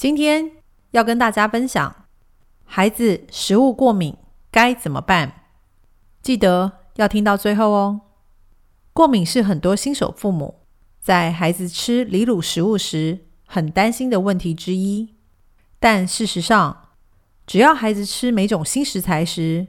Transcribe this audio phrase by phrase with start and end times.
[0.00, 0.52] 今天
[0.92, 1.94] 要跟大家分享，
[2.64, 4.16] 孩子食物过敏
[4.50, 5.42] 该怎么办？
[6.22, 8.00] 记得要听到最后哦。
[8.94, 10.60] 过敏是很多新手父母
[11.00, 15.16] 在孩子吃离乳食物时很担心的问题之一。
[15.78, 16.88] 但事实上，
[17.46, 19.66] 只要孩子吃每种新食材时，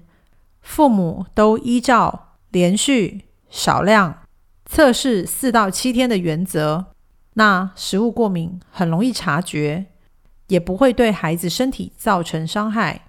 [0.61, 4.21] 父母都依照连续、少量、
[4.65, 6.93] 测试四到七天的原则，
[7.33, 9.87] 那食物过敏很容易察觉。
[10.51, 13.07] 也不会对孩子身体造成伤害，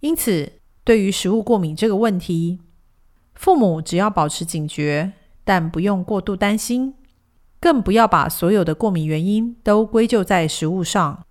[0.00, 0.50] 因此，
[0.82, 2.58] 对于食物过敏这个问题，
[3.34, 5.12] 父母只要保持警觉，
[5.44, 6.94] 但不用过度担心，
[7.60, 11.26] 更不要把所有的过敏原因都归咎在食物上，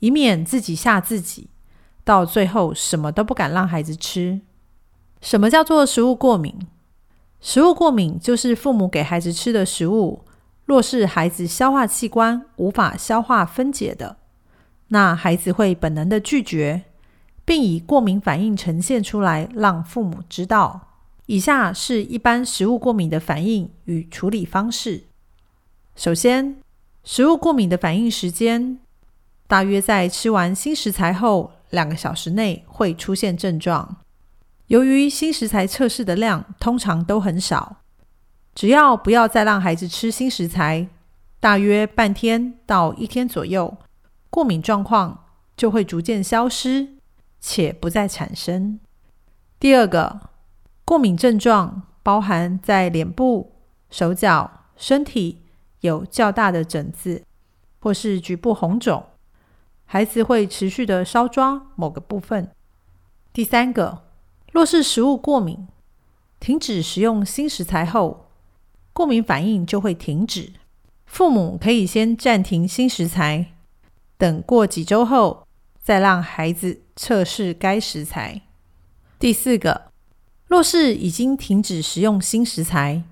[0.00, 1.48] 以免自己吓自己，
[2.04, 4.42] 到最后什么都不敢让孩子吃。
[5.22, 6.54] 什么叫做食物过敏？
[7.40, 10.26] 食物过敏就是父母给孩子吃的食物，
[10.66, 14.18] 若是孩子消化器官无法消化分解的。
[14.92, 16.82] 那孩子会本能的拒绝，
[17.44, 20.88] 并以过敏反应呈现出来，让父母知道。
[21.26, 25.04] 以下是一般食物过敏的反应与处理方式。
[25.94, 26.56] 首先，
[27.04, 28.80] 食物过敏的反应时间
[29.46, 33.98] 大约在吃完新食材后两个小时内会出现症状。
[34.66, 37.76] 由于新食材测试的量通常都很少，
[38.56, 40.88] 只要不要再让孩子吃新食材，
[41.38, 43.76] 大约半天到一天左右。
[44.30, 46.88] 过敏状况就会逐渐消失，
[47.40, 48.80] 且不再产生。
[49.58, 50.30] 第二个，
[50.84, 53.52] 过敏症状包含在脸部、
[53.90, 55.42] 手脚、身体
[55.80, 57.24] 有较大的疹子，
[57.80, 59.04] 或是局部红肿，
[59.84, 62.50] 孩子会持续的烧抓某个部分。
[63.32, 64.04] 第三个，
[64.52, 65.68] 若是食物过敏，
[66.38, 68.28] 停止食用新食材后，
[68.92, 70.52] 过敏反应就会停止。
[71.04, 73.52] 父母可以先暂停新食材。
[74.20, 75.48] 等过几周后，
[75.82, 78.42] 再让孩子测试该食材。
[79.18, 79.92] 第四个，
[80.46, 83.02] 若是已经停止食用新食材，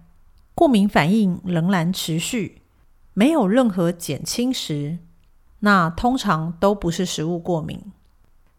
[0.55, 2.61] 过敏反应仍然持续，
[3.15, 4.99] 没有任何减轻时，
[5.61, 7.81] 那通常都不是食物过敏。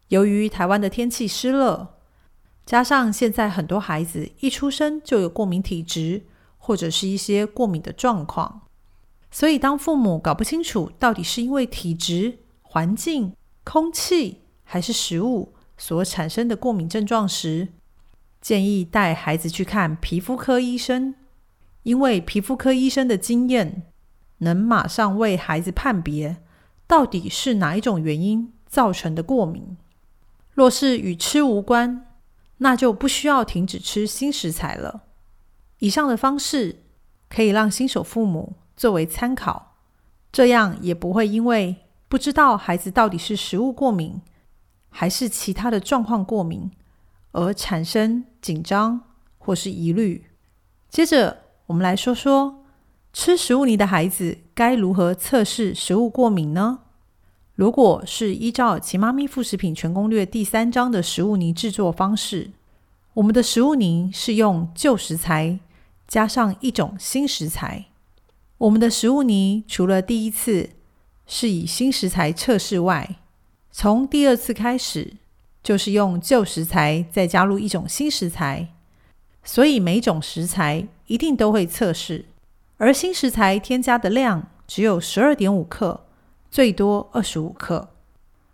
[0.08, 2.00] 由于台湾的天气湿热，
[2.66, 6.24] 加上现在很多孩子一出生就有过敏体质，
[6.58, 8.62] 或者是一些过敏的状况。
[9.32, 17.68] 所以，当父母搞不清楚到底是因为体质、环境、空气还是食物所产生的过敏症状时，
[18.42, 21.14] 建议带孩子去看皮肤科医生，
[21.84, 23.84] 因为皮肤科医生的经验
[24.40, 26.38] 能马上为孩子判别
[26.88, 29.78] 到底是哪一种原因造成的过敏。
[30.52, 32.08] 若是与吃无关，
[32.58, 35.04] 那就不需要停止吃新食材了。
[35.78, 36.84] 以上的方式
[37.30, 38.56] 可以让新手父母。
[38.80, 39.76] 作为参考，
[40.32, 41.76] 这样也不会因为
[42.08, 44.22] 不知道孩子到底是食物过敏
[44.90, 46.72] 还是其他的状况过敏
[47.34, 49.02] 而产生紧张
[49.38, 50.30] 或是疑虑。
[50.88, 52.64] 接着，我们来说说
[53.12, 56.80] 吃食物泥的孩子该如何测试食物过敏呢？
[57.56, 62.52] 如果是依照《奇妈咪副食品全攻略》第三章的食物泥制作方式，
[63.16, 65.60] 我们的食物泥是用旧食材
[66.08, 67.88] 加上一种新食材。
[68.60, 70.72] 我们的食物泥除了第一次
[71.26, 73.16] 是以新食材测试外，
[73.72, 75.14] 从第二次开始
[75.64, 78.68] 就是用旧食材再加入一种新食材，
[79.46, 82.26] 所以每种食材一定都会测试。
[82.76, 86.06] 而新食材添加的量只有十二点五克，
[86.52, 87.92] 最多二十五克，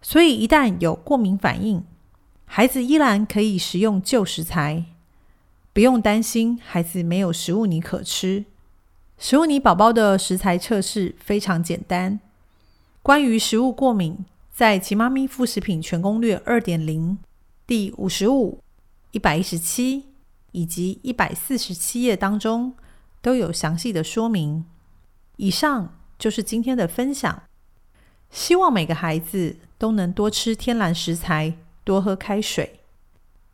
[0.04, 1.84] 所以一旦有过敏反应，
[2.46, 4.86] 孩子依然可以食用旧食材，
[5.74, 8.46] 不用担心孩子没有食物泥可吃。
[9.18, 12.20] 食物泥宝宝的食材测试非常简单。
[13.02, 17.12] 关于食物过敏，在《奇妈咪副食品全攻略二点零》
[17.66, 18.60] 第五十五、
[19.12, 20.06] 一百一十七
[20.52, 22.74] 以及一百四十七页当中
[23.22, 24.66] 都有详细的说明。
[25.38, 27.44] 以上就是今天的分享。
[28.30, 31.54] 希望每个孩子都能多吃天然食材，
[31.84, 32.82] 多喝开水，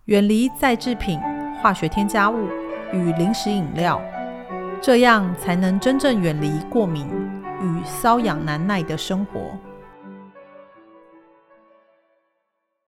[0.06, 1.20] 远离再制品、
[1.62, 2.48] 化学添加物
[2.92, 4.02] 与零食饮料。
[4.82, 7.08] 这样才能真正远离过敏
[7.62, 9.56] 与瘙痒难耐的生活。